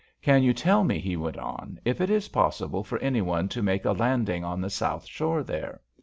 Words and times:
"Can 0.23 0.41
you 0.41 0.51
tell 0.51 0.83
me," 0.83 0.97
he 0.97 1.15
went 1.15 1.37
on, 1.37 1.79
"if 1.85 2.01
it 2.01 2.09
is 2.09 2.29
possible 2.29 2.83
for 2.83 2.97
anyone 3.01 3.47
to 3.49 3.61
make 3.61 3.85
a 3.85 3.91
landing 3.91 4.43
on 4.43 4.59
the 4.59 4.69
south 4.71 5.05
shore, 5.05 5.43
there? 5.43 5.79